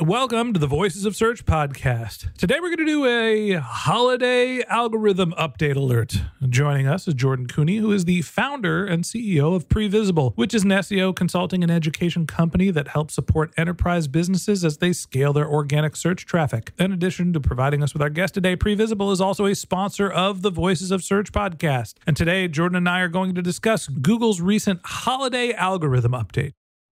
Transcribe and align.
Welcome 0.00 0.52
to 0.54 0.58
the 0.58 0.66
Voices 0.66 1.04
of 1.04 1.14
Search 1.14 1.46
podcast. 1.46 2.34
Today 2.36 2.56
we're 2.60 2.74
going 2.74 2.78
to 2.78 2.84
do 2.84 3.06
a 3.06 3.52
holiday 3.60 4.60
algorithm 4.64 5.32
update 5.38 5.76
alert. 5.76 6.20
Joining 6.48 6.88
us 6.88 7.06
is 7.06 7.14
Jordan 7.14 7.46
Koene, 7.46 7.78
who 7.78 7.92
is 7.92 8.04
the 8.04 8.22
founder 8.22 8.84
and 8.84 9.04
CEO 9.04 9.54
of 9.54 9.68
Previsible, 9.68 10.32
which 10.34 10.52
is 10.52 10.64
an 10.64 10.70
SEO 10.70 11.14
consulting 11.14 11.62
and 11.62 11.70
education 11.70 12.26
company 12.26 12.72
that 12.72 12.88
helps 12.88 13.14
support 13.14 13.54
enterprise 13.56 14.08
businesses 14.08 14.64
as 14.64 14.78
they 14.78 14.92
scale 14.92 15.32
their 15.32 15.48
organic 15.48 15.94
search 15.94 16.26
traffic. 16.26 16.72
In 16.76 16.90
addition 16.90 17.32
to 17.32 17.38
providing 17.38 17.80
us 17.80 17.92
with 17.92 18.02
our 18.02 18.10
guest 18.10 18.34
today, 18.34 18.56
Previsible 18.56 19.12
is 19.12 19.20
also 19.20 19.46
a 19.46 19.54
sponsor 19.54 20.10
of 20.10 20.42
the 20.42 20.50
Voices 20.50 20.90
of 20.90 21.04
Search 21.04 21.30
podcast. 21.30 21.94
And 22.04 22.16
today, 22.16 22.48
Jordan 22.48 22.78
and 22.78 22.88
I 22.88 22.98
are 22.98 23.08
going 23.08 23.36
to 23.36 23.42
discuss 23.42 23.86
Google's 23.86 24.40
recent 24.40 24.80
holiday 24.84 25.52
algorithm 25.52 26.12
update. 26.12 26.54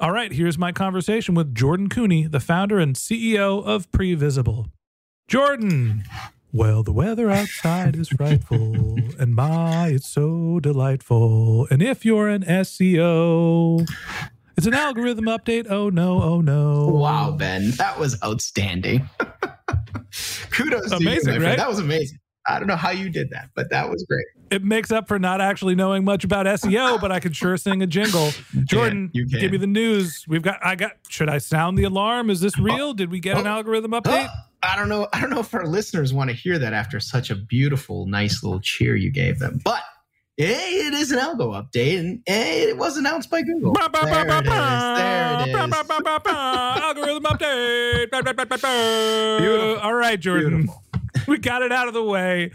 All 0.00 0.12
right, 0.12 0.32
here's 0.32 0.56
my 0.56 0.70
conversation 0.70 1.34
with 1.34 1.54
Jordan 1.54 1.88
Koene, 1.88 2.30
the 2.30 2.38
founder 2.38 2.78
and 2.78 2.94
CEO 2.94 3.64
of 3.64 3.90
Previsible. 3.90 4.70
Jordan, 5.26 6.04
well, 6.52 6.84
the 6.84 6.92
weather 6.92 7.30
outside 7.30 7.96
is 7.96 8.08
frightful, 8.08 8.96
and 9.18 9.34
my, 9.34 9.88
it's 9.88 10.06
so 10.08 10.60
delightful. 10.60 11.66
And 11.70 11.82
if 11.82 12.04
you're 12.04 12.28
an 12.28 12.44
SEO, 12.44 13.88
it's 14.56 14.66
an 14.68 14.74
algorithm 14.74 15.24
update. 15.24 15.66
Oh 15.68 15.90
no, 15.90 16.22
oh 16.22 16.40
no. 16.42 16.86
Wow, 16.86 17.32
Ben, 17.32 17.72
that 17.72 17.98
was 17.98 18.22
outstanding. 18.22 19.08
Kudos 20.50 20.90
to 20.90 20.96
you, 21.02 21.08
Amazing, 21.08 21.34
my 21.34 21.38
friend. 21.38 21.42
right? 21.44 21.56
That 21.58 21.68
was 21.68 21.80
amazing. 21.80 22.18
I 22.48 22.58
don't 22.58 22.68
know 22.68 22.76
how 22.76 22.90
you 22.90 23.10
did 23.10 23.30
that, 23.30 23.50
but 23.54 23.70
that 23.70 23.88
was 23.90 24.04
great. 24.08 24.24
It 24.50 24.64
makes 24.64 24.90
up 24.90 25.06
for 25.06 25.18
not 25.18 25.40
actually 25.40 25.74
knowing 25.74 26.04
much 26.04 26.24
about 26.24 26.46
SEO, 26.46 26.98
but 27.00 27.12
I 27.12 27.20
can 27.20 27.32
sure 27.32 27.56
sing 27.58 27.82
a 27.82 27.86
jingle. 27.86 28.30
Jordan, 28.64 29.10
can. 29.10 29.26
give 29.26 29.52
me 29.52 29.58
the 29.58 29.66
news. 29.66 30.24
We've 30.26 30.42
got, 30.42 30.58
I 30.64 30.74
got, 30.74 30.92
should 31.08 31.28
I 31.28 31.38
sound 31.38 31.76
the 31.76 31.84
alarm? 31.84 32.30
Is 32.30 32.40
this 32.40 32.54
oh. 32.58 32.62
real? 32.62 32.94
Did 32.94 33.10
we 33.10 33.20
get 33.20 33.36
an 33.36 33.46
Oh. 33.46 33.50
algorithm 33.50 33.92
oh. 33.92 34.00
update? 34.00 34.28
I 34.62 34.76
don't 34.76 34.88
know. 34.88 35.06
I 35.12 35.20
don't 35.20 35.30
know 35.30 35.40
if 35.40 35.54
our 35.54 35.66
listeners 35.66 36.12
want 36.12 36.30
to 36.30 36.36
hear 36.36 36.58
that 36.58 36.72
after 36.72 36.98
such 36.98 37.30
a 37.30 37.36
beautiful, 37.36 38.06
nice 38.06 38.42
little 38.42 38.60
cheer 38.60 38.96
you 38.96 39.10
gave 39.10 39.38
them. 39.38 39.60
But 39.64 39.82
hey, 40.36 40.86
it 40.86 40.94
is 40.94 41.12
an 41.12 41.18
algo 41.18 41.52
update, 41.52 42.00
and 42.00 42.22
hey, 42.26 42.62
it 42.62 42.76
was 42.76 42.96
announced 42.96 43.30
by 43.30 43.42
Google. 43.42 43.72
Ba, 43.72 43.88
ba, 43.92 44.00
ba, 44.02 44.06
There 44.06 44.24
ba, 44.24 44.38
it 44.38 44.46
is. 44.46 44.50
There 44.98 45.40
it 45.40 45.48
is. 45.48 45.54
Algorithm 46.82 47.22
update. 47.24 48.68
All 49.84 49.94
right, 49.94 50.18
Jordan. 50.18 50.62
Beautiful. 50.62 50.82
We 51.32 51.38
got 51.38 51.60
it 51.60 51.72
out 51.72 51.88
of 51.88 51.94
the 51.94 52.02
way. 52.02 52.52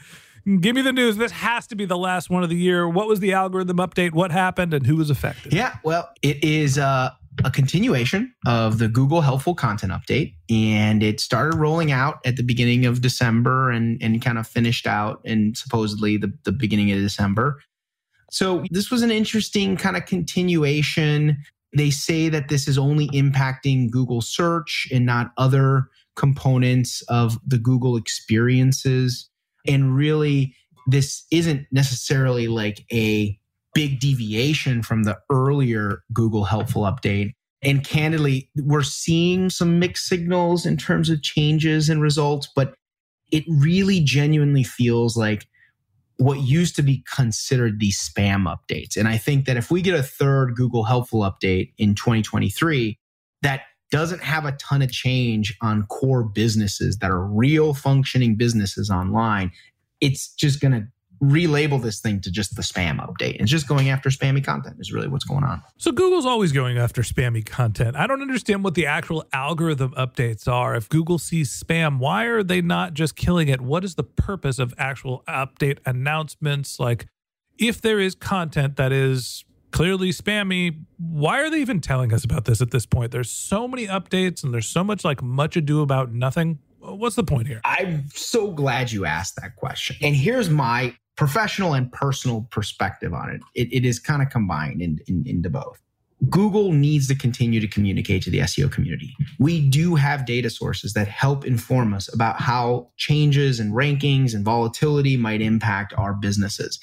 Give 0.59 0.75
me 0.75 0.81
the 0.81 0.91
news. 0.91 1.15
This 1.15 1.31
has 1.31 1.67
to 1.67 1.75
be 1.75 1.85
the 1.85 1.97
last 1.97 2.29
one 2.29 2.43
of 2.43 2.49
the 2.49 2.55
year. 2.55 2.89
What 2.89 3.07
was 3.07 3.19
the 3.19 3.33
algorithm 3.33 3.77
update? 3.77 4.13
What 4.13 4.31
happened 4.31 4.73
and 4.73 4.85
who 4.85 4.95
was 4.95 5.09
affected? 5.09 5.53
Yeah, 5.53 5.75
well, 5.83 6.09
it 6.21 6.43
is 6.43 6.79
uh, 6.79 7.11
a 7.45 7.51
continuation 7.51 8.33
of 8.45 8.79
the 8.79 8.87
Google 8.87 9.21
Helpful 9.21 9.55
Content 9.55 9.93
Update, 9.93 10.33
and 10.49 11.03
it 11.03 11.19
started 11.19 11.55
rolling 11.57 11.91
out 11.91 12.17
at 12.25 12.35
the 12.35 12.43
beginning 12.43 12.85
of 12.85 13.01
December 13.01 13.69
and 13.69 14.01
and 14.01 14.21
kind 14.21 14.37
of 14.37 14.47
finished 14.47 14.87
out 14.87 15.21
in 15.23 15.55
supposedly 15.55 16.17
the, 16.17 16.33
the 16.43 16.51
beginning 16.51 16.91
of 16.91 16.97
December. 16.97 17.61
So 18.31 18.65
this 18.71 18.89
was 18.89 19.03
an 19.03 19.11
interesting 19.11 19.77
kind 19.77 19.95
of 19.95 20.07
continuation. 20.07 21.37
They 21.77 21.91
say 21.91 22.27
that 22.29 22.49
this 22.49 22.67
is 22.67 22.77
only 22.77 23.07
impacting 23.09 23.91
Google 23.91 24.21
search 24.21 24.87
and 24.91 25.05
not 25.05 25.31
other 25.37 25.89
components 26.15 27.01
of 27.03 27.37
the 27.45 27.57
Google 27.57 27.95
experiences. 27.97 29.29
And 29.67 29.95
really, 29.95 30.55
this 30.87 31.25
isn't 31.31 31.65
necessarily 31.71 32.47
like 32.47 32.85
a 32.91 33.37
big 33.73 33.99
deviation 33.99 34.83
from 34.83 35.03
the 35.03 35.17
earlier 35.31 36.03
Google 36.13 36.45
Helpful 36.45 36.83
update. 36.83 37.33
And 37.63 37.83
candidly, 37.83 38.49
we're 38.57 38.83
seeing 38.83 39.49
some 39.49 39.79
mixed 39.79 40.05
signals 40.05 40.65
in 40.65 40.77
terms 40.77 41.09
of 41.09 41.23
changes 41.23 41.89
and 41.89 42.01
results, 42.01 42.49
but 42.55 42.75
it 43.31 43.45
really 43.47 44.01
genuinely 44.01 44.63
feels 44.63 45.15
like 45.15 45.47
what 46.17 46.41
used 46.41 46.75
to 46.75 46.83
be 46.83 47.03
considered 47.11 47.79
the 47.79 47.91
spam 47.91 48.45
updates. 48.45 48.95
And 48.95 49.07
I 49.07 49.17
think 49.17 49.45
that 49.45 49.57
if 49.57 49.71
we 49.71 49.81
get 49.81 49.95
a 49.95 50.03
third 50.03 50.55
Google 50.55 50.83
Helpful 50.83 51.21
update 51.21 51.73
in 51.77 51.95
2023, 51.95 52.99
that 53.41 53.61
doesn't 53.93 54.23
have 54.23 54.43
a 54.43 54.53
ton 54.53 54.81
of 54.81 54.91
change 54.91 55.55
on 55.61 55.83
core 55.83 56.23
businesses 56.23 56.97
that 56.97 57.11
are 57.11 57.23
real 57.23 57.75
functioning 57.75 58.35
businesses 58.35 58.89
online, 58.89 59.51
it's 60.01 60.33
just 60.33 60.59
going 60.59 60.71
to 60.71 60.87
relabel 61.23 61.79
this 61.79 62.01
thing 62.01 62.19
to 62.19 62.31
just 62.31 62.55
the 62.55 62.63
spam 62.63 62.97
update. 62.97 63.35
It's 63.39 63.51
just 63.51 63.67
going 63.67 63.91
after 63.91 64.09
spammy 64.09 64.43
content 64.43 64.77
is 64.79 64.91
really 64.91 65.07
what's 65.07 65.25
going 65.25 65.43
on. 65.43 65.61
So 65.77 65.91
Google's 65.91 66.25
always 66.25 66.51
going 66.51 66.79
after 66.79 67.03
spammy 67.03 67.45
content. 67.45 67.95
I 67.95 68.07
don't 68.07 68.23
understand 68.23 68.63
what 68.63 68.73
the 68.73 68.87
actual 68.87 69.25
algorithm 69.31 69.91
updates 69.91 70.47
are. 70.47 70.75
If 70.75 70.89
Google 70.89 71.19
sees 71.19 71.51
spam, 71.51 71.99
why 71.99 72.25
are 72.25 72.41
they 72.41 72.61
not 72.61 72.95
just 72.95 73.15
killing 73.15 73.47
it? 73.47 73.61
What 73.61 73.83
is 73.83 73.93
the 73.93 74.03
purpose 74.03 74.57
of 74.57 74.73
actual 74.79 75.23
update 75.27 75.77
announcements? 75.85 76.79
Like, 76.79 77.05
if 77.59 77.79
there 77.79 77.99
is 77.99 78.15
content 78.15 78.75
that 78.77 78.91
is 78.91 79.45
clearly 79.73 80.11
spammy, 80.11 80.85
why 80.97 81.41
are 81.41 81.49
they 81.49 81.59
even 81.59 81.81
telling 81.81 82.13
us 82.13 82.23
about 82.23 82.45
this 82.45 82.61
at 82.61 82.71
this 82.71 82.85
point? 82.85 83.11
There's 83.11 83.29
so 83.29 83.67
many 83.67 83.87
updates 83.87 84.43
and 84.43 84.53
there's 84.53 84.67
so 84.67 84.83
much 84.83 85.03
like 85.03 85.21
much 85.21 85.57
ado 85.57 85.81
about 85.81 86.13
nothing. 86.13 86.59
What's 86.79 87.15
the 87.15 87.23
point 87.23 87.47
here? 87.47 87.59
I'm 87.65 88.05
so 88.13 88.51
glad 88.51 88.91
you 88.91 89.05
asked 89.05 89.35
that 89.37 89.55
question. 89.57 89.97
And 90.01 90.15
here's 90.15 90.49
my 90.49 90.95
professional 91.15 91.73
and 91.73 91.91
personal 91.91 92.47
perspective 92.51 93.13
on 93.13 93.29
it. 93.29 93.41
It, 93.55 93.73
it 93.73 93.85
is 93.85 93.99
kind 93.99 94.21
of 94.21 94.29
combined 94.29 94.81
in, 94.81 94.99
in, 95.07 95.23
into 95.25 95.49
both. 95.49 95.81
Google 96.29 96.71
needs 96.71 97.07
to 97.07 97.15
continue 97.15 97.59
to 97.59 97.67
communicate 97.67 98.23
to 98.23 98.29
the 98.29 98.39
SEO 98.39 98.71
community. 98.71 99.13
We 99.39 99.67
do 99.67 99.95
have 99.95 100.25
data 100.25 100.49
sources 100.49 100.93
that 100.93 101.07
help 101.07 101.45
inform 101.45 101.93
us 101.93 102.13
about 102.13 102.39
how 102.39 102.91
changes 102.95 103.59
and 103.59 103.73
rankings 103.73 104.33
and 104.33 104.45
volatility 104.45 105.17
might 105.17 105.41
impact 105.41 105.93
our 105.97 106.13
businesses. 106.13 106.79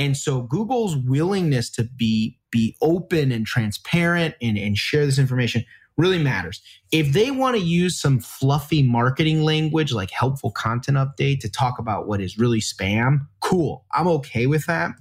And 0.00 0.16
so 0.16 0.40
Google's 0.40 0.96
willingness 0.96 1.68
to 1.72 1.84
be 1.84 2.38
be 2.50 2.74
open 2.80 3.30
and 3.30 3.46
transparent 3.46 4.34
and, 4.40 4.56
and 4.56 4.76
share 4.76 5.04
this 5.04 5.18
information 5.18 5.62
really 5.98 6.20
matters. 6.20 6.62
If 6.90 7.12
they 7.12 7.30
want 7.30 7.56
to 7.56 7.62
use 7.62 8.00
some 8.00 8.18
fluffy 8.18 8.82
marketing 8.82 9.42
language 9.42 9.92
like 9.92 10.10
helpful 10.10 10.52
content 10.52 10.96
update 10.96 11.40
to 11.40 11.50
talk 11.50 11.78
about 11.78 12.08
what 12.08 12.22
is 12.22 12.38
really 12.38 12.60
spam, 12.60 13.26
cool. 13.40 13.84
I'm 13.94 14.08
okay 14.08 14.46
with 14.46 14.64
that. 14.64 14.92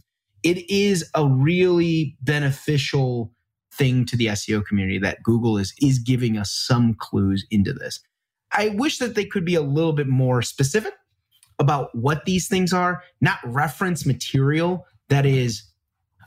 It 0.43 0.69
is 0.69 1.09
a 1.15 1.25
really 1.25 2.17
beneficial 2.21 3.31
thing 3.73 4.05
to 4.05 4.17
the 4.17 4.25
SEO 4.27 4.65
community 4.65 4.99
that 4.99 5.23
Google 5.23 5.57
is 5.57 5.73
is 5.81 5.97
giving 5.97 6.37
us 6.37 6.51
some 6.51 6.93
clues 6.93 7.47
into 7.49 7.71
this. 7.71 8.01
I 8.51 8.69
wish 8.69 8.97
that 8.97 9.15
they 9.15 9.23
could 9.23 9.45
be 9.45 9.55
a 9.55 9.61
little 9.61 9.93
bit 9.93 10.07
more 10.07 10.41
specific 10.41 10.93
about 11.59 11.89
what 11.94 12.25
these 12.25 12.47
things 12.47 12.73
are, 12.73 13.03
not 13.21 13.39
reference 13.45 14.06
material 14.06 14.85
that 15.09 15.25
is 15.25 15.63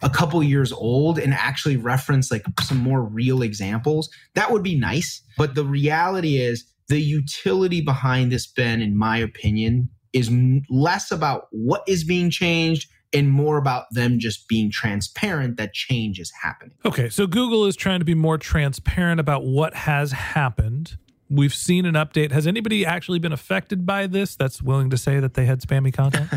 a 0.02 0.10
couple 0.10 0.42
years 0.42 0.72
old 0.72 1.18
and 1.18 1.32
actually 1.32 1.76
reference 1.76 2.30
like 2.30 2.44
some 2.60 2.78
more 2.78 3.02
real 3.02 3.42
examples, 3.42 4.10
that 4.34 4.50
would 4.50 4.62
be 4.62 4.74
nice. 4.74 5.22
But 5.38 5.54
the 5.54 5.64
reality 5.64 6.38
is, 6.38 6.64
the 6.88 7.00
utility 7.00 7.80
behind 7.80 8.32
this, 8.32 8.46
Ben, 8.46 8.82
in 8.82 8.96
my 8.96 9.16
opinion, 9.16 9.88
is 10.12 10.30
less 10.68 11.10
about 11.10 11.46
what 11.50 11.82
is 11.86 12.04
being 12.04 12.28
changed 12.28 12.90
and 13.14 13.30
more 13.30 13.56
about 13.58 13.84
them 13.92 14.18
just 14.18 14.48
being 14.48 14.70
transparent 14.70 15.56
that 15.56 15.72
change 15.72 16.18
is 16.18 16.32
happening. 16.42 16.76
Okay, 16.84 17.08
so 17.08 17.26
Google 17.26 17.66
is 17.66 17.76
trying 17.76 18.00
to 18.00 18.04
be 18.04 18.14
more 18.14 18.38
transparent 18.38 19.20
about 19.20 19.44
what 19.44 19.74
has 19.74 20.12
happened 20.12 20.96
we've 21.32 21.54
seen 21.54 21.86
an 21.86 21.94
update. 21.94 22.30
Has 22.30 22.46
anybody 22.46 22.84
actually 22.84 23.18
been 23.18 23.32
affected 23.32 23.86
by 23.86 24.06
this 24.06 24.36
that's 24.36 24.62
willing 24.62 24.90
to 24.90 24.98
say 24.98 25.18
that 25.18 25.34
they 25.34 25.46
had 25.46 25.60
spammy 25.60 25.92
content? 25.92 26.30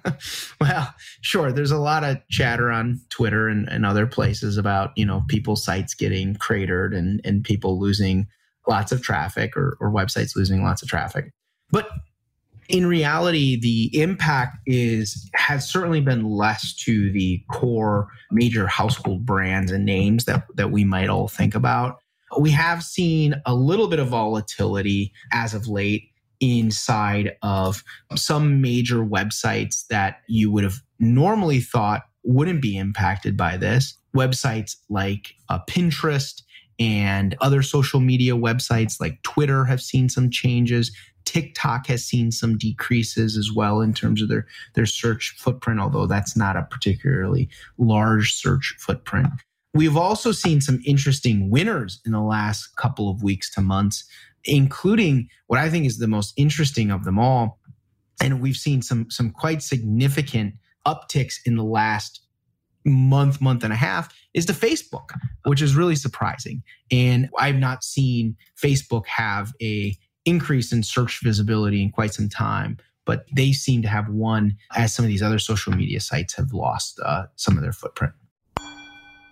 well, 0.60 0.94
sure. 1.20 1.52
There's 1.52 1.72
a 1.72 1.78
lot 1.78 2.04
of 2.04 2.18
chatter 2.30 2.70
on 2.70 3.00
Twitter 3.10 3.48
and, 3.48 3.68
and 3.68 3.84
other 3.84 4.06
places 4.06 4.56
about, 4.56 4.92
you 4.96 5.04
know, 5.04 5.24
people's 5.28 5.64
sites 5.64 5.94
getting 5.94 6.36
cratered 6.36 6.94
and, 6.94 7.20
and 7.24 7.42
people 7.42 7.80
losing 7.80 8.28
lots 8.68 8.92
of 8.92 9.02
traffic 9.02 9.56
or, 9.56 9.76
or 9.80 9.90
websites 9.90 10.36
losing 10.36 10.62
lots 10.62 10.82
of 10.82 10.88
traffic. 10.88 11.32
But 11.70 11.88
in 12.68 12.86
reality, 12.86 13.58
the 13.58 14.00
impact 14.00 14.58
is 14.66 15.28
has 15.34 15.68
certainly 15.68 16.00
been 16.00 16.24
less 16.24 16.74
to 16.74 17.12
the 17.12 17.42
core 17.50 18.08
major 18.30 18.66
household 18.66 19.24
brands 19.24 19.70
and 19.70 19.84
names 19.84 20.24
that, 20.24 20.46
that 20.54 20.70
we 20.70 20.84
might 20.84 21.08
all 21.08 21.28
think 21.28 21.54
about. 21.54 21.98
We 22.38 22.50
have 22.50 22.82
seen 22.82 23.40
a 23.46 23.54
little 23.54 23.88
bit 23.88 23.98
of 23.98 24.08
volatility 24.08 25.12
as 25.32 25.54
of 25.54 25.68
late 25.68 26.10
inside 26.40 27.36
of 27.42 27.82
some 28.14 28.60
major 28.60 28.98
websites 28.98 29.86
that 29.88 30.20
you 30.28 30.50
would 30.50 30.64
have 30.64 30.80
normally 30.98 31.60
thought 31.60 32.02
wouldn't 32.24 32.60
be 32.60 32.76
impacted 32.76 33.36
by 33.36 33.56
this. 33.56 33.96
Websites 34.14 34.76
like 34.88 35.34
uh, 35.48 35.60
Pinterest 35.68 36.42
and 36.78 37.36
other 37.40 37.62
social 37.62 38.00
media 38.00 38.32
websites 38.32 39.00
like 39.00 39.22
Twitter 39.22 39.64
have 39.64 39.80
seen 39.80 40.08
some 40.08 40.30
changes. 40.30 40.94
TikTok 41.24 41.86
has 41.86 42.04
seen 42.04 42.30
some 42.30 42.58
decreases 42.58 43.36
as 43.36 43.50
well 43.52 43.80
in 43.80 43.94
terms 43.94 44.22
of 44.22 44.28
their, 44.28 44.46
their 44.74 44.86
search 44.86 45.34
footprint, 45.38 45.80
although 45.80 46.06
that's 46.06 46.36
not 46.36 46.56
a 46.56 46.62
particularly 46.62 47.48
large 47.78 48.34
search 48.34 48.74
footprint. 48.78 49.28
We've 49.76 49.96
also 49.96 50.32
seen 50.32 50.62
some 50.62 50.80
interesting 50.86 51.50
winners 51.50 52.00
in 52.06 52.12
the 52.12 52.20
last 52.20 52.76
couple 52.76 53.10
of 53.10 53.22
weeks 53.22 53.52
to 53.54 53.60
months, 53.60 54.04
including 54.44 55.28
what 55.48 55.60
I 55.60 55.68
think 55.68 55.84
is 55.84 55.98
the 55.98 56.08
most 56.08 56.32
interesting 56.38 56.90
of 56.90 57.04
them 57.04 57.18
all. 57.18 57.58
And 58.22 58.40
we've 58.40 58.56
seen 58.56 58.80
some, 58.80 59.10
some 59.10 59.30
quite 59.30 59.62
significant 59.62 60.54
upticks 60.86 61.34
in 61.44 61.56
the 61.56 61.64
last 61.64 62.22
month, 62.86 63.42
month 63.42 63.64
and 63.64 63.72
a 63.72 63.76
half 63.76 64.14
is 64.32 64.46
to 64.46 64.54
Facebook, 64.54 65.10
which 65.44 65.60
is 65.60 65.76
really 65.76 65.96
surprising. 65.96 66.62
And 66.90 67.28
I've 67.38 67.56
not 67.56 67.84
seen 67.84 68.36
Facebook 68.58 69.06
have 69.06 69.52
a 69.60 69.94
increase 70.24 70.72
in 70.72 70.82
search 70.84 71.20
visibility 71.22 71.82
in 71.82 71.90
quite 71.90 72.14
some 72.14 72.28
time 72.28 72.78
but 73.04 73.24
they 73.36 73.52
seem 73.52 73.82
to 73.82 73.88
have 73.88 74.08
won 74.08 74.56
as 74.74 74.92
some 74.92 75.04
of 75.04 75.08
these 75.08 75.22
other 75.22 75.38
social 75.38 75.72
media 75.72 76.00
sites 76.00 76.34
have 76.34 76.52
lost 76.52 76.98
uh, 77.04 77.26
some 77.36 77.56
of 77.56 77.62
their 77.62 77.70
footprint. 77.72 78.12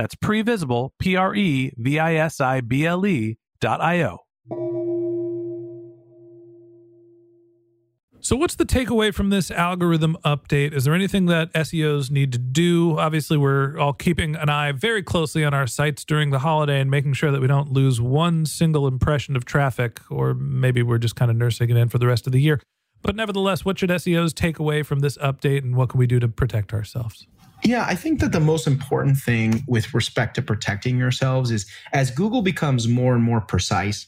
that's 0.00 0.14
previsible, 0.14 0.92
P 0.98 1.14
R 1.14 1.34
E 1.34 1.72
V 1.76 1.98
I 1.98 2.14
S 2.14 2.40
I 2.40 2.62
B 2.62 2.86
L 2.86 3.04
E 3.04 3.36
dot 3.60 3.82
I 3.82 4.02
O. 4.02 4.20
So, 8.22 8.36
what's 8.36 8.54
the 8.54 8.64
takeaway 8.64 9.12
from 9.12 9.28
this 9.28 9.50
algorithm 9.50 10.16
update? 10.24 10.72
Is 10.72 10.84
there 10.84 10.94
anything 10.94 11.26
that 11.26 11.52
SEOs 11.52 12.10
need 12.10 12.32
to 12.32 12.38
do? 12.38 12.98
Obviously, 12.98 13.36
we're 13.36 13.78
all 13.78 13.92
keeping 13.92 14.36
an 14.36 14.48
eye 14.48 14.72
very 14.72 15.02
closely 15.02 15.44
on 15.44 15.52
our 15.52 15.66
sites 15.66 16.04
during 16.04 16.30
the 16.30 16.38
holiday 16.38 16.80
and 16.80 16.90
making 16.90 17.12
sure 17.12 17.30
that 17.30 17.40
we 17.42 17.46
don't 17.46 17.70
lose 17.70 18.00
one 18.00 18.46
single 18.46 18.86
impression 18.86 19.36
of 19.36 19.44
traffic, 19.44 20.00
or 20.10 20.32
maybe 20.32 20.82
we're 20.82 20.98
just 20.98 21.16
kind 21.16 21.30
of 21.30 21.36
nursing 21.36 21.68
it 21.68 21.76
in 21.76 21.90
for 21.90 21.98
the 21.98 22.06
rest 22.06 22.26
of 22.26 22.32
the 22.32 22.40
year. 22.40 22.60
But 23.02 23.16
nevertheless, 23.16 23.64
what 23.66 23.78
should 23.78 23.90
SEOs 23.90 24.34
take 24.34 24.58
away 24.58 24.82
from 24.82 25.00
this 25.00 25.18
update 25.18 25.58
and 25.58 25.76
what 25.76 25.90
can 25.90 25.98
we 25.98 26.06
do 26.06 26.20
to 26.20 26.28
protect 26.28 26.72
ourselves? 26.72 27.26
Yeah, 27.64 27.84
I 27.86 27.94
think 27.94 28.20
that 28.20 28.32
the 28.32 28.40
most 28.40 28.66
important 28.66 29.18
thing 29.18 29.64
with 29.66 29.92
respect 29.92 30.34
to 30.36 30.42
protecting 30.42 30.98
yourselves 30.98 31.50
is 31.50 31.66
as 31.92 32.10
Google 32.10 32.42
becomes 32.42 32.88
more 32.88 33.14
and 33.14 33.22
more 33.22 33.40
precise, 33.40 34.06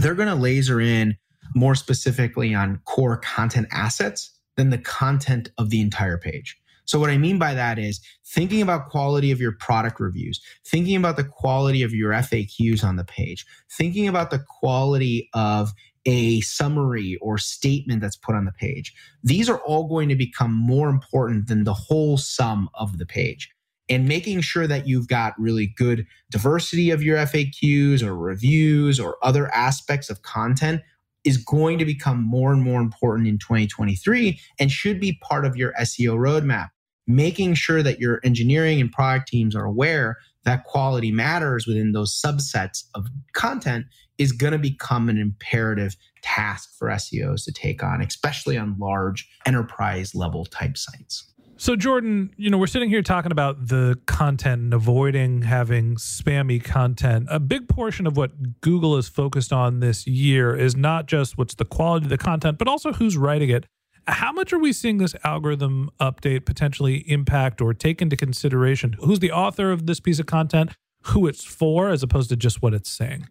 they're 0.00 0.14
going 0.14 0.28
to 0.28 0.34
laser 0.34 0.80
in 0.80 1.16
more 1.54 1.74
specifically 1.74 2.54
on 2.54 2.80
core 2.84 3.16
content 3.16 3.66
assets 3.72 4.38
than 4.56 4.70
the 4.70 4.78
content 4.78 5.50
of 5.58 5.70
the 5.70 5.80
entire 5.80 6.18
page. 6.18 6.56
So, 6.84 6.98
what 6.98 7.10
I 7.10 7.18
mean 7.18 7.38
by 7.38 7.52
that 7.52 7.78
is 7.78 8.00
thinking 8.26 8.62
about 8.62 8.88
quality 8.88 9.30
of 9.30 9.40
your 9.40 9.52
product 9.52 10.00
reviews, 10.00 10.40
thinking 10.66 10.96
about 10.96 11.16
the 11.16 11.24
quality 11.24 11.82
of 11.82 11.92
your 11.92 12.12
FAQs 12.12 12.82
on 12.82 12.96
the 12.96 13.04
page, 13.04 13.44
thinking 13.70 14.08
about 14.08 14.30
the 14.30 14.42
quality 14.60 15.28
of 15.34 15.72
a 16.08 16.40
summary 16.40 17.18
or 17.20 17.36
statement 17.36 18.00
that's 18.00 18.16
put 18.16 18.34
on 18.34 18.46
the 18.46 18.52
page. 18.52 18.94
These 19.22 19.46
are 19.50 19.58
all 19.58 19.86
going 19.86 20.08
to 20.08 20.16
become 20.16 20.54
more 20.54 20.88
important 20.88 21.48
than 21.48 21.64
the 21.64 21.74
whole 21.74 22.16
sum 22.16 22.70
of 22.74 22.96
the 22.96 23.04
page. 23.04 23.50
And 23.90 24.08
making 24.08 24.40
sure 24.40 24.66
that 24.66 24.88
you've 24.88 25.06
got 25.06 25.38
really 25.38 25.66
good 25.66 26.06
diversity 26.30 26.90
of 26.90 27.02
your 27.02 27.18
FAQs 27.18 28.02
or 28.02 28.16
reviews 28.16 28.98
or 28.98 29.18
other 29.22 29.54
aspects 29.54 30.08
of 30.08 30.22
content 30.22 30.80
is 31.24 31.36
going 31.36 31.78
to 31.78 31.84
become 31.84 32.22
more 32.22 32.54
and 32.54 32.62
more 32.62 32.80
important 32.80 33.28
in 33.28 33.36
2023 33.36 34.40
and 34.58 34.70
should 34.70 35.00
be 35.00 35.18
part 35.20 35.44
of 35.44 35.56
your 35.56 35.74
SEO 35.74 36.16
roadmap. 36.16 36.68
Making 37.06 37.52
sure 37.52 37.82
that 37.82 38.00
your 38.00 38.20
engineering 38.24 38.80
and 38.80 38.90
product 38.90 39.28
teams 39.28 39.54
are 39.54 39.64
aware 39.64 40.16
that 40.44 40.64
quality 40.64 41.12
matters 41.12 41.66
within 41.66 41.92
those 41.92 42.18
subsets 42.18 42.84
of 42.94 43.08
content 43.34 43.84
is 44.18 44.32
going 44.32 44.52
to 44.52 44.58
become 44.58 45.08
an 45.08 45.18
imperative 45.18 45.96
task 46.22 46.70
for 46.78 46.88
SEOs 46.88 47.44
to 47.44 47.52
take 47.52 47.82
on, 47.82 48.02
especially 48.02 48.58
on 48.58 48.76
large 48.78 49.28
enterprise 49.46 50.14
level 50.14 50.44
type 50.44 50.76
sites. 50.76 51.32
So, 51.60 51.74
Jordan, 51.74 52.30
you 52.36 52.50
know, 52.50 52.58
we're 52.58 52.68
sitting 52.68 52.88
here 52.88 53.02
talking 53.02 53.32
about 53.32 53.66
the 53.66 53.98
content 54.06 54.62
and 54.62 54.74
avoiding 54.74 55.42
having 55.42 55.96
spammy 55.96 56.62
content. 56.62 57.26
A 57.28 57.40
big 57.40 57.68
portion 57.68 58.06
of 58.06 58.16
what 58.16 58.60
Google 58.60 58.96
is 58.96 59.08
focused 59.08 59.52
on 59.52 59.80
this 59.80 60.06
year 60.06 60.54
is 60.54 60.76
not 60.76 61.06
just 61.06 61.36
what's 61.36 61.56
the 61.56 61.64
quality 61.64 62.06
of 62.06 62.10
the 62.10 62.18
content, 62.18 62.58
but 62.58 62.68
also 62.68 62.92
who's 62.92 63.16
writing 63.16 63.50
it. 63.50 63.66
How 64.06 64.30
much 64.30 64.52
are 64.52 64.58
we 64.58 64.72
seeing 64.72 64.98
this 64.98 65.16
algorithm 65.24 65.90
update 66.00 66.46
potentially 66.46 66.98
impact 67.10 67.60
or 67.60 67.74
take 67.74 68.00
into 68.00 68.16
consideration 68.16 68.94
who's 69.00 69.18
the 69.18 69.32
author 69.32 69.72
of 69.72 69.86
this 69.86 69.98
piece 69.98 70.20
of 70.20 70.26
content, 70.26 70.70
who 71.06 71.26
it's 71.26 71.44
for, 71.44 71.90
as 71.90 72.04
opposed 72.04 72.30
to 72.30 72.36
just 72.36 72.62
what 72.62 72.72
it's 72.72 72.88
saying? 72.88 73.26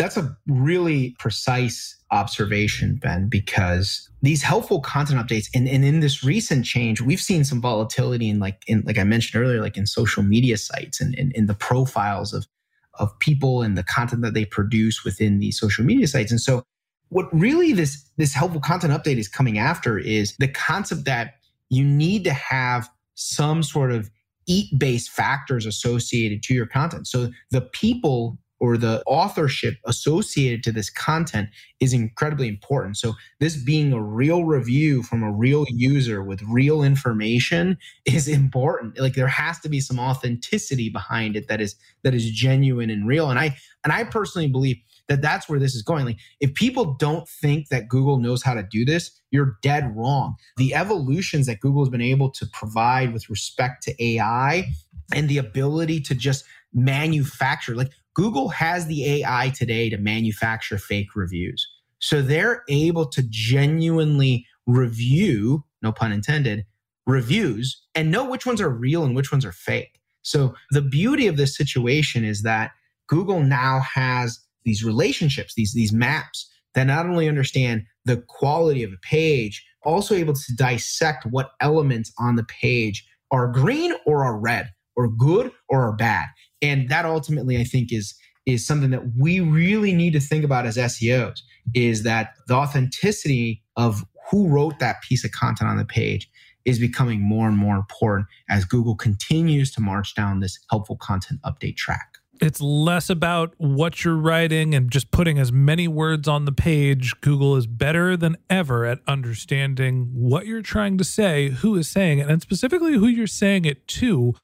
That's 0.00 0.16
a 0.16 0.34
really 0.46 1.14
precise 1.18 1.94
observation, 2.10 2.98
Ben, 3.02 3.28
because 3.28 4.08
these 4.22 4.42
helpful 4.42 4.80
content 4.80 5.20
updates 5.20 5.48
and, 5.54 5.68
and 5.68 5.84
in 5.84 6.00
this 6.00 6.24
recent 6.24 6.64
change, 6.64 7.02
we've 7.02 7.20
seen 7.20 7.44
some 7.44 7.60
volatility 7.60 8.30
in 8.30 8.38
like 8.38 8.62
in 8.66 8.82
like 8.86 8.96
I 8.96 9.04
mentioned 9.04 9.42
earlier, 9.42 9.60
like 9.60 9.76
in 9.76 9.86
social 9.86 10.22
media 10.22 10.56
sites 10.56 11.02
and 11.02 11.14
in 11.14 11.44
the 11.44 11.54
profiles 11.54 12.32
of 12.32 12.46
of 12.94 13.16
people 13.18 13.60
and 13.60 13.76
the 13.76 13.82
content 13.82 14.22
that 14.22 14.32
they 14.32 14.46
produce 14.46 15.04
within 15.04 15.38
these 15.38 15.60
social 15.60 15.84
media 15.84 16.08
sites. 16.08 16.30
And 16.30 16.40
so 16.40 16.62
what 17.10 17.26
really 17.30 17.74
this 17.74 18.02
this 18.16 18.32
helpful 18.32 18.62
content 18.62 18.94
update 18.94 19.18
is 19.18 19.28
coming 19.28 19.58
after 19.58 19.98
is 19.98 20.34
the 20.38 20.48
concept 20.48 21.04
that 21.04 21.34
you 21.68 21.84
need 21.84 22.24
to 22.24 22.32
have 22.32 22.88
some 23.16 23.62
sort 23.62 23.92
of 23.92 24.10
EAT 24.46 24.78
based 24.78 25.10
factors 25.10 25.66
associated 25.66 26.42
to 26.44 26.54
your 26.54 26.66
content. 26.66 27.06
So 27.06 27.30
the 27.50 27.60
people 27.60 28.38
or 28.60 28.76
the 28.76 29.02
authorship 29.06 29.76
associated 29.86 30.62
to 30.62 30.72
this 30.72 30.90
content 30.90 31.48
is 31.80 31.92
incredibly 31.92 32.46
important. 32.46 32.98
So, 32.98 33.14
this 33.40 33.56
being 33.56 33.92
a 33.92 34.02
real 34.02 34.44
review 34.44 35.02
from 35.02 35.22
a 35.22 35.32
real 35.32 35.64
user 35.70 36.22
with 36.22 36.42
real 36.42 36.82
information 36.82 37.78
is 38.04 38.28
important. 38.28 38.98
Like 38.98 39.14
there 39.14 39.28
has 39.28 39.58
to 39.60 39.68
be 39.68 39.80
some 39.80 39.98
authenticity 39.98 40.90
behind 40.90 41.36
it 41.36 41.48
that 41.48 41.60
is 41.60 41.74
that 42.04 42.14
is 42.14 42.30
genuine 42.30 42.90
and 42.90 43.06
real. 43.06 43.30
And 43.30 43.38
I 43.38 43.56
and 43.82 43.92
I 43.92 44.04
personally 44.04 44.48
believe 44.48 44.76
that 45.08 45.22
that's 45.22 45.48
where 45.48 45.58
this 45.58 45.74
is 45.74 45.82
going. 45.82 46.04
Like 46.04 46.18
if 46.38 46.54
people 46.54 46.94
don't 46.94 47.28
think 47.28 47.68
that 47.68 47.88
Google 47.88 48.18
knows 48.18 48.42
how 48.42 48.54
to 48.54 48.62
do 48.62 48.84
this, 48.84 49.10
you're 49.32 49.56
dead 49.62 49.92
wrong. 49.96 50.36
The 50.56 50.74
evolutions 50.74 51.46
that 51.46 51.60
Google 51.60 51.82
has 51.82 51.90
been 51.90 52.00
able 52.00 52.30
to 52.30 52.46
provide 52.52 53.12
with 53.12 53.28
respect 53.28 53.82
to 53.84 54.04
AI 54.04 54.68
and 55.12 55.28
the 55.28 55.38
ability 55.38 56.00
to 56.02 56.14
just 56.14 56.44
manufacture 56.72 57.74
like 57.74 57.90
Google 58.14 58.48
has 58.48 58.86
the 58.86 59.04
AI 59.06 59.50
today 59.50 59.88
to 59.90 59.98
manufacture 59.98 60.78
fake 60.78 61.14
reviews. 61.14 61.66
So 62.00 62.22
they're 62.22 62.64
able 62.68 63.06
to 63.06 63.22
genuinely 63.28 64.46
review, 64.66 65.64
no 65.82 65.92
pun 65.92 66.12
intended, 66.12 66.64
reviews 67.06 67.82
and 67.94 68.10
know 68.10 68.28
which 68.28 68.46
ones 68.46 68.60
are 68.60 68.68
real 68.68 69.04
and 69.04 69.14
which 69.14 69.32
ones 69.32 69.44
are 69.44 69.52
fake. 69.52 70.00
So 70.22 70.54
the 70.70 70.82
beauty 70.82 71.26
of 71.26 71.36
this 71.36 71.56
situation 71.56 72.24
is 72.24 72.42
that 72.42 72.72
Google 73.08 73.42
now 73.42 73.80
has 73.80 74.40
these 74.64 74.84
relationships, 74.84 75.54
these, 75.54 75.72
these 75.72 75.92
maps 75.92 76.48
that 76.74 76.84
not 76.84 77.06
only 77.06 77.28
understand 77.28 77.84
the 78.04 78.18
quality 78.28 78.82
of 78.82 78.92
a 78.92 78.98
page, 78.98 79.64
also 79.82 80.14
able 80.14 80.34
to 80.34 80.56
dissect 80.56 81.26
what 81.26 81.52
elements 81.60 82.12
on 82.18 82.36
the 82.36 82.44
page 82.44 83.06
are 83.30 83.50
green 83.50 83.94
or 84.06 84.24
are 84.24 84.38
red 84.38 84.70
or 84.94 85.08
good 85.08 85.50
or 85.68 85.88
are 85.88 85.96
bad 85.96 86.26
and 86.62 86.88
that 86.88 87.04
ultimately 87.04 87.58
i 87.58 87.64
think 87.64 87.92
is 87.92 88.14
is 88.46 88.66
something 88.66 88.90
that 88.90 89.02
we 89.16 89.40
really 89.40 89.92
need 89.92 90.12
to 90.12 90.20
think 90.20 90.44
about 90.44 90.66
as 90.66 90.76
seos 90.76 91.40
is 91.74 92.02
that 92.02 92.34
the 92.48 92.54
authenticity 92.54 93.62
of 93.76 94.04
who 94.30 94.48
wrote 94.48 94.78
that 94.78 95.02
piece 95.02 95.24
of 95.24 95.30
content 95.32 95.68
on 95.70 95.76
the 95.76 95.84
page 95.84 96.30
is 96.64 96.78
becoming 96.78 97.20
more 97.20 97.48
and 97.48 97.56
more 97.56 97.76
important 97.76 98.26
as 98.48 98.64
google 98.64 98.94
continues 98.94 99.70
to 99.70 99.80
march 99.80 100.14
down 100.14 100.40
this 100.40 100.58
helpful 100.70 100.96
content 100.96 101.40
update 101.42 101.76
track 101.76 102.10
it's 102.40 102.60
less 102.60 103.10
about 103.10 103.54
what 103.58 104.02
you're 104.02 104.16
writing 104.16 104.74
and 104.74 104.90
just 104.90 105.10
putting 105.10 105.38
as 105.38 105.52
many 105.52 105.86
words 105.86 106.26
on 106.26 106.46
the 106.46 106.52
page. 106.52 107.12
Google 107.20 107.54
is 107.54 107.66
better 107.66 108.16
than 108.16 108.38
ever 108.48 108.86
at 108.86 109.00
understanding 109.06 110.08
what 110.14 110.46
you're 110.46 110.62
trying 110.62 110.96
to 110.96 111.04
say, 111.04 111.50
who 111.50 111.76
is 111.76 111.86
saying 111.88 112.18
it, 112.18 112.30
and 112.30 112.40
specifically 112.40 112.94
who 112.94 113.08
you're 113.08 113.26
saying 113.26 113.66
it 113.66 113.86
to 113.88 114.34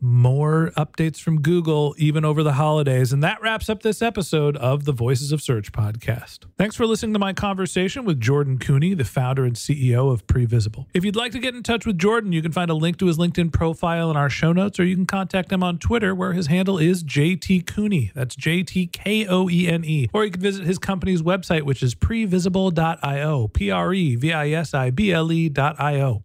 more 0.00 0.72
updates 0.76 1.20
from 1.20 1.40
Google 1.40 1.94
even 1.98 2.24
over 2.24 2.42
the 2.42 2.54
holidays. 2.54 3.12
And 3.12 3.22
that 3.22 3.40
wraps 3.42 3.68
up 3.68 3.82
this 3.82 4.02
episode 4.02 4.56
of 4.56 4.84
the 4.84 4.92
Voices 4.92 5.32
of 5.32 5.42
Search 5.42 5.72
podcast. 5.72 6.40
Thanks 6.56 6.76
for 6.76 6.86
listening 6.86 7.12
to 7.12 7.18
my 7.18 7.32
conversation 7.32 8.04
with 8.04 8.20
Jordan 8.20 8.58
Koene, 8.58 8.96
the 8.96 9.04
founder 9.04 9.44
and 9.44 9.54
CEO 9.54 10.12
of 10.12 10.26
Previsible. 10.26 10.86
If 10.94 11.04
you'd 11.04 11.16
like 11.16 11.32
to 11.32 11.38
get 11.38 11.54
in 11.54 11.62
touch 11.62 11.86
with 11.86 11.98
Jordan, 11.98 12.32
you 12.32 12.42
can 12.42 12.52
find 12.52 12.70
a 12.70 12.74
link 12.74 12.98
to 12.98 13.06
his 13.06 13.18
LinkedIn 13.18 13.52
profile 13.52 14.10
in 14.10 14.16
our 14.16 14.30
show 14.30 14.52
notes, 14.52 14.80
or 14.80 14.84
you 14.84 14.96
can 14.96 15.06
contact 15.06 15.52
him 15.52 15.62
on 15.62 15.78
Twitter, 15.78 16.14
where 16.14 16.32
his 16.32 16.46
handle 16.46 16.78
is 16.78 17.04
JT 17.04 17.66
Koene. 17.66 18.10
That's 18.14 18.36
J 18.36 18.62
T 18.62 18.86
K 18.86 19.26
O 19.26 19.48
E 19.48 19.68
N 19.68 19.84
E. 19.84 20.08
Or 20.12 20.24
you 20.24 20.30
can 20.30 20.40
visit 20.40 20.64
his 20.64 20.78
company's 20.78 21.22
website, 21.22 21.62
which 21.62 21.82
is 21.82 21.94
previsible.io, 21.94 23.48
P 23.48 23.70
R 23.70 23.94
E 23.94 24.16
V 24.16 24.32
I 24.32 24.50
S 24.50 24.74
I 24.74 24.90
B 24.90 25.12
L 25.12 25.30
E.io. 25.32 26.24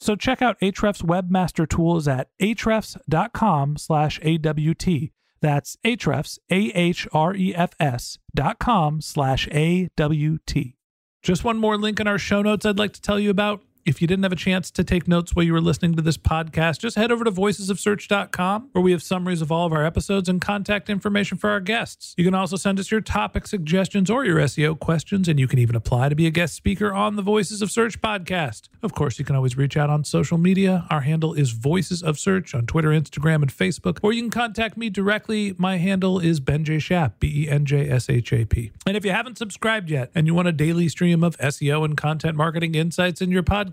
So 0.00 0.14
check 0.16 0.42
out 0.42 0.60
Ahrefs 0.60 1.02
Webmaster 1.02 1.68
Tools 1.68 2.06
at 2.06 2.28
ahrefs.com 2.40 3.76
slash 3.76 4.20
AWT. 4.22 5.10
That's 5.40 5.76
Ahrefs, 5.84 6.38
A-H-R-E-F-S 6.50 8.18
dot 8.34 8.58
com 8.58 9.00
slash 9.00 9.48
A-W-T. 9.52 10.76
Just 11.22 11.44
one 11.44 11.58
more 11.58 11.76
link 11.76 12.00
in 12.00 12.06
our 12.06 12.18
show 12.18 12.42
notes 12.42 12.64
I'd 12.64 12.78
like 12.78 12.92
to 12.92 13.02
tell 13.02 13.18
you 13.18 13.30
about. 13.30 13.62
If 13.86 14.02
you 14.02 14.08
didn't 14.08 14.24
have 14.24 14.32
a 14.32 14.36
chance 14.36 14.72
to 14.72 14.82
take 14.82 15.06
notes 15.06 15.36
while 15.36 15.44
you 15.44 15.52
were 15.52 15.60
listening 15.60 15.94
to 15.94 16.02
this 16.02 16.16
podcast, 16.16 16.80
just 16.80 16.96
head 16.96 17.12
over 17.12 17.22
to 17.22 17.30
voicesofsearch.com 17.30 18.70
where 18.72 18.82
we 18.82 18.90
have 18.90 19.00
summaries 19.00 19.40
of 19.40 19.52
all 19.52 19.64
of 19.64 19.72
our 19.72 19.84
episodes 19.84 20.28
and 20.28 20.40
contact 20.40 20.90
information 20.90 21.38
for 21.38 21.50
our 21.50 21.60
guests. 21.60 22.12
You 22.18 22.24
can 22.24 22.34
also 22.34 22.56
send 22.56 22.80
us 22.80 22.90
your 22.90 23.00
topic 23.00 23.46
suggestions 23.46 24.10
or 24.10 24.24
your 24.24 24.38
SEO 24.38 24.76
questions, 24.80 25.28
and 25.28 25.38
you 25.38 25.46
can 25.46 25.60
even 25.60 25.76
apply 25.76 26.08
to 26.08 26.16
be 26.16 26.26
a 26.26 26.32
guest 26.32 26.54
speaker 26.54 26.92
on 26.92 27.14
the 27.14 27.22
Voices 27.22 27.62
of 27.62 27.70
Search 27.70 28.00
podcast. 28.00 28.62
Of 28.82 28.92
course, 28.92 29.20
you 29.20 29.24
can 29.24 29.36
always 29.36 29.56
reach 29.56 29.76
out 29.76 29.88
on 29.88 30.02
social 30.02 30.36
media. 30.36 30.84
Our 30.90 31.02
handle 31.02 31.32
is 31.34 31.52
Voices 31.52 32.02
of 32.02 32.18
Search 32.18 32.56
on 32.56 32.66
Twitter, 32.66 32.88
Instagram, 32.88 33.36
and 33.36 33.56
Facebook, 33.56 34.00
or 34.02 34.12
you 34.12 34.20
can 34.20 34.32
contact 34.32 34.76
me 34.76 34.90
directly. 34.90 35.54
My 35.58 35.76
handle 35.76 36.18
is 36.18 36.40
Ben 36.40 36.64
J. 36.64 36.80
Shap, 36.80 37.20
B 37.20 37.44
E 37.44 37.48
N 37.48 37.64
J 37.64 37.88
S 37.88 38.10
H 38.10 38.32
A 38.32 38.44
P. 38.44 38.72
And 38.84 38.96
if 38.96 39.04
you 39.04 39.12
haven't 39.12 39.38
subscribed 39.38 39.90
yet 39.90 40.10
and 40.12 40.26
you 40.26 40.34
want 40.34 40.48
a 40.48 40.52
daily 40.52 40.88
stream 40.88 41.22
of 41.22 41.38
SEO 41.38 41.84
and 41.84 41.96
content 41.96 42.36
marketing 42.36 42.74
insights 42.74 43.20
in 43.20 43.30
your 43.30 43.44